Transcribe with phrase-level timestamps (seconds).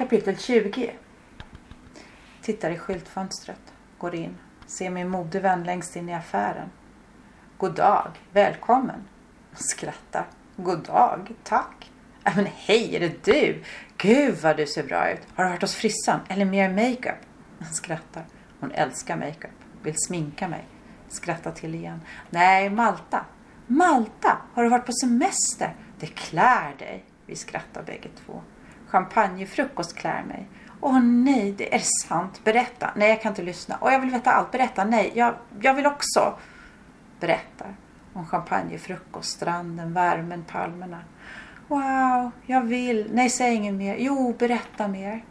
[0.00, 0.92] Kapitel 20
[2.42, 3.60] Tittar i skyltfönstret.
[3.98, 4.38] Går in.
[4.66, 6.70] Ser min modevän längst in i affären.
[7.58, 8.08] God dag.
[8.32, 9.04] Välkommen.
[9.52, 10.26] Skrattar.
[10.56, 11.32] God dag.
[11.44, 11.90] Tack.
[12.24, 13.62] Äh, men hej, är det du?
[13.96, 15.20] Gud vad du ser bra ut.
[15.34, 16.20] Har du varit hos frissan?
[16.28, 17.18] Eller mer makeup?
[17.72, 18.24] Skrattar.
[18.60, 19.56] Hon älskar makeup.
[19.82, 20.64] Vill sminka mig.
[21.08, 22.00] Skrattar till igen.
[22.30, 23.24] Nej, Malta.
[23.66, 24.38] Malta?
[24.54, 25.74] Har du varit på semester?
[25.98, 27.04] Det klär dig.
[27.26, 28.42] Vi skrattar bägge två.
[28.90, 30.48] Champagnefrukost klär mig.
[30.80, 32.44] Åh nej, det är sant.
[32.44, 32.90] Berätta.
[32.96, 33.76] Nej, jag kan inte lyssna.
[33.76, 34.50] Och jag vill veta allt.
[34.50, 34.84] Berätta.
[34.84, 36.38] Nej, jag, jag vill också.
[37.20, 37.76] Berättar.
[38.12, 40.98] Om champagnefrukost, stranden, värmen, palmerna.
[41.68, 43.10] Wow, jag vill.
[43.12, 43.96] Nej, säg inget mer.
[43.98, 45.24] Jo, berätta mer.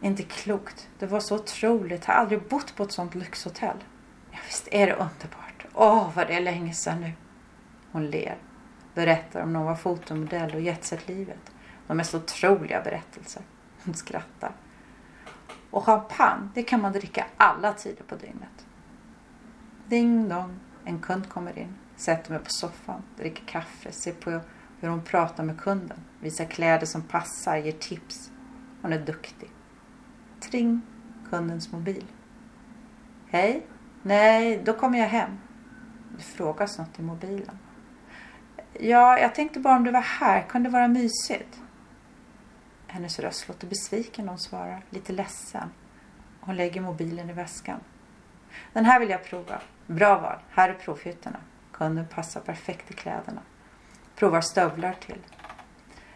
[0.00, 0.88] Inte klokt.
[0.98, 2.04] Det var så otroligt.
[2.06, 3.76] Jag har aldrig bott på ett sånt lyxhotell.
[4.30, 5.66] Ja, visst är det underbart.
[5.74, 7.12] Åh, vad det är länge sedan nu.
[7.92, 8.36] Hon ler.
[8.94, 11.53] Berättar om när hon var fotomodell och jetset-livet.
[11.86, 13.42] De mest otroliga berättelser.
[13.84, 14.52] Hon skrattar.
[15.70, 18.66] Och champagne, det kan man dricka alla tider på dygnet.
[19.88, 21.74] Ding dong, en kund kommer in.
[21.96, 24.40] Sätter mig på soffan, dricker kaffe, ser på
[24.80, 25.98] hur hon pratar med kunden.
[26.20, 28.30] Visar kläder som passar, ger tips.
[28.82, 29.50] Hon är duktig.
[30.40, 30.80] Tring,
[31.30, 32.04] kundens mobil.
[33.26, 33.66] Hej?
[34.02, 35.38] Nej, då kommer jag hem.
[36.16, 37.58] Det frågas något i mobilen.
[38.80, 40.42] Ja, jag tänkte bara om du var här.
[40.42, 41.60] Kunde det vara mysigt?
[42.94, 44.82] Hennes röst låter besviken när hon svarar.
[44.90, 45.70] Lite ledsen.
[46.40, 47.80] Hon lägger mobilen i väskan.
[48.72, 49.60] Den här vill jag prova.
[49.86, 50.38] Bra val.
[50.50, 51.40] Här är provhytterna.
[51.72, 53.40] Kunden passar perfekt i kläderna.
[54.16, 55.18] Provar stövlar till.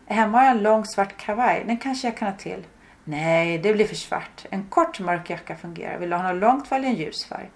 [0.06, 1.64] Hemma har jag en lång svart kavaj.
[1.66, 2.66] Den kanske jag kan ha till.
[3.04, 4.46] Nej, det blir för svart.
[4.50, 5.98] En kort mörk jacka fungerar.
[5.98, 7.50] Vill du ha något långt val en ljus färg?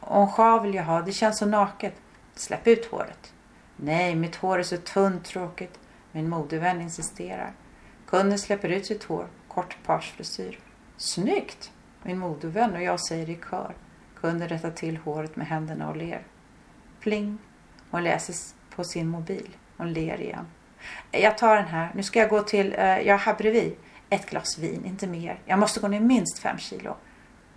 [0.00, 1.02] Och en sjal vill jag ha.
[1.02, 1.94] Det känns så naket.
[2.34, 3.34] Släpp ut håret.
[3.76, 5.78] Nej, mitt hår är så tunt tråkigt.
[6.12, 7.52] Min modevän insisterar.
[8.12, 9.26] Kunden släpper ut sitt hår.
[9.48, 10.58] Kort parsfrisyr.
[10.96, 11.72] Snyggt!
[12.02, 13.74] Min modevän och jag säger i kör.
[14.20, 16.22] Kunden rättar till håret med händerna och ler.
[17.00, 17.38] Pling!
[17.90, 18.34] Hon läser
[18.76, 19.56] på sin mobil.
[19.76, 20.46] Hon ler igen.
[21.10, 21.92] Jag tar den här.
[21.94, 23.76] Nu ska jag gå till, uh, jag är här bredvid.
[24.10, 25.40] Ett glas vin, inte mer.
[25.44, 26.96] Jag måste gå ner minst fem kilo.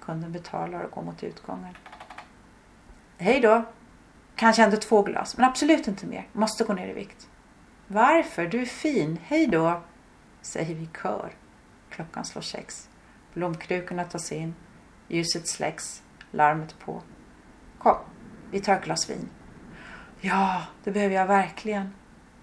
[0.01, 1.77] Kunden betalar och går mot utgången.
[3.17, 3.63] Hej då!
[4.35, 6.27] Kanske ändå två glas, men absolut inte mer.
[6.33, 7.27] Måste gå ner i vikt.
[7.87, 8.45] Varför?
[8.45, 9.19] Du är fin.
[9.23, 9.81] Hej då!
[10.45, 11.31] Säger vi i kör.
[11.89, 12.89] Klockan slår sex.
[13.33, 14.55] Blomkrukorna tas in.
[15.07, 16.03] Ljuset släcks.
[16.31, 17.01] Larmet på.
[17.77, 17.97] Kom,
[18.51, 19.29] vi tar ett glas vin.
[20.21, 21.93] Ja, det behöver jag verkligen.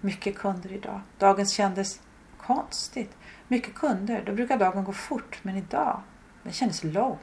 [0.01, 1.01] Mycket kunder idag.
[1.17, 2.01] Dagen kändes
[2.37, 3.17] konstigt.
[3.47, 4.23] Mycket kunder.
[4.25, 5.39] Då brukar dagen gå fort.
[5.41, 6.01] Men idag,
[6.43, 7.17] den kändes lång.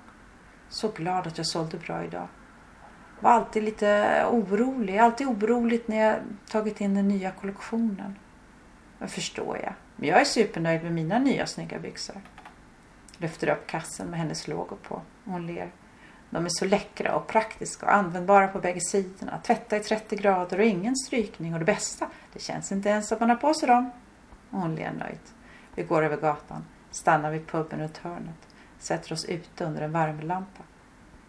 [0.68, 2.28] Så glad att jag sålde bra idag.
[3.20, 4.98] Var alltid lite orolig.
[4.98, 6.16] Alltid oroligt när jag
[6.50, 8.16] tagit in den nya kollektionen.
[9.00, 9.72] Det förstår jag.
[9.96, 12.20] Men jag är supernöjd med mina nya snygga byxor.
[13.18, 15.02] Lyfter upp kassen med hennes logo på.
[15.24, 15.70] Hon ler.
[16.30, 19.40] De är så läckra och praktiska och användbara på bägge sidorna.
[19.42, 21.52] Tvätta i 30 grader och ingen strykning.
[21.52, 23.90] Och det bästa, det känns inte ens att man har på sig dem.
[24.50, 25.34] Och hon ler nöjt.
[25.74, 30.62] Vi går över gatan, stannar vid puben runt hörnet, sätter oss ute under en värmelampa.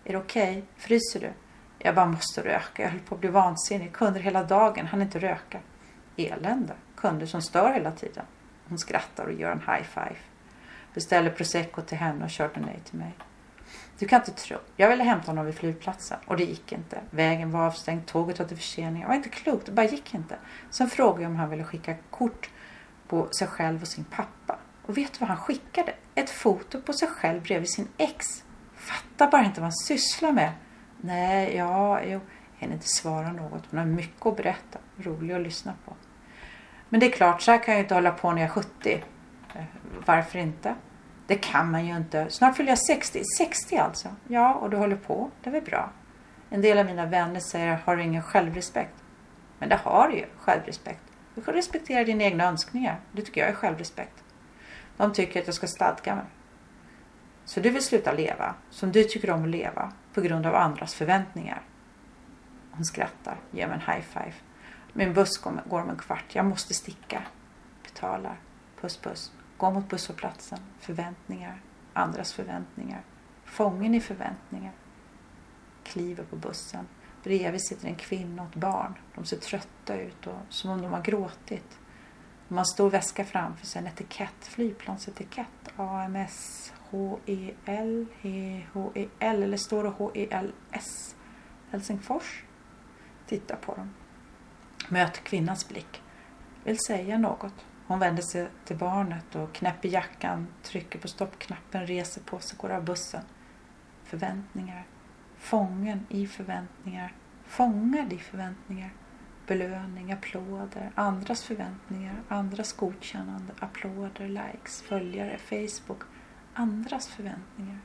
[0.03, 0.51] Är det okej?
[0.51, 0.63] Okay?
[0.77, 1.31] Fryser du?
[1.79, 2.83] Jag bara måste röka.
[2.83, 3.93] Jag höll på att bli vansinnig.
[3.93, 5.59] Kunder hela dagen, han inte röka.
[6.17, 6.73] Elände.
[6.95, 8.25] Kunder som stör hela tiden.
[8.69, 10.15] Hon skrattar och gör en high five.
[10.93, 13.13] Beställer prosecco till henne och körde nej till mig.
[13.99, 14.57] Du kan inte tro.
[14.75, 17.01] Jag ville hämta honom vid flygplatsen och det gick inte.
[17.09, 19.01] Vägen var avstängd, tåget hade försening.
[19.01, 20.35] Det var inte klokt, det bara gick inte.
[20.69, 22.49] Sen frågade jag om han ville skicka kort
[23.07, 24.57] på sig själv och sin pappa.
[24.85, 25.93] Och vet du vad han skickade?
[26.15, 28.25] Ett foto på sig själv bredvid sin ex.
[28.75, 30.51] Fattar bara inte vad han sysslar med.
[31.01, 32.19] Nej, ja, jo.
[32.61, 33.63] Hinner inte svara något.
[33.69, 34.79] Hon har mycket att berätta.
[34.97, 35.93] Rolig att lyssna på.
[36.89, 39.03] Men det är klart, så här kan jag inte hålla på när jag är 70.
[39.55, 39.63] Eh,
[40.05, 40.75] varför inte?
[41.27, 42.29] Det kan man ju inte.
[42.29, 43.23] Snart fyller jag 60.
[43.37, 44.07] 60 alltså?
[44.27, 45.31] Ja, och du håller på.
[45.41, 45.91] Det är väl bra.
[46.49, 48.95] En del av mina vänner säger, har du ingen självrespekt?
[49.59, 51.03] Men det har du ju, självrespekt.
[51.35, 52.99] Du får respektera dina egna önskningar.
[53.11, 54.23] Det tycker jag är självrespekt.
[54.97, 56.25] De tycker att jag ska stadga mig.
[57.45, 60.93] Så du vill sluta leva som du tycker om att leva på grund av andras
[60.93, 61.61] förväntningar.
[62.71, 64.33] Hon skrattar, ger mig en high five.
[64.93, 66.35] Min buss går om en kvart.
[66.35, 67.23] Jag måste sticka.
[67.83, 68.39] Betalar.
[68.81, 69.31] Puss puss.
[69.57, 70.59] Gå mot busshållplatsen.
[70.79, 71.61] Förväntningar.
[71.93, 73.01] Andras förväntningar.
[73.45, 74.73] Fången i förväntningar.
[75.83, 76.87] Kliver på bussen.
[77.23, 78.93] Bredvid sitter en kvinna och ett barn.
[79.15, 81.79] De ser trötta ut och som om de har gråtit.
[82.47, 85.73] De har en stor väska framför sig, en etikett, flygplansetikett.
[85.77, 88.05] AMS HEL.
[88.21, 89.09] HEL.
[89.19, 91.15] Eller står det HELS?
[91.71, 92.43] Helsingfors?
[93.31, 93.93] Titta på dem.
[94.89, 96.01] Möt kvinnans blick.
[96.63, 97.65] Vill säga något.
[97.87, 102.69] Hon vänder sig till barnet och knäpper jackan, trycker på stoppknappen, reser på sig, går
[102.69, 103.21] av bussen.
[104.03, 104.87] Förväntningar.
[105.37, 107.13] Fången i förväntningar.
[107.45, 108.93] Fångad i förväntningar.
[109.47, 116.03] Belöning, applåder, andras förväntningar, andras godkännande, applåder, likes, följare, Facebook,
[116.53, 117.79] andras förväntningar.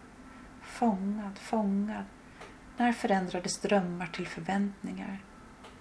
[0.62, 2.04] Fångad, fångad.
[2.76, 5.22] När förändrades drömmar till förväntningar?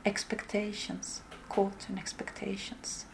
[0.05, 3.05] Expectations, caught in expectations.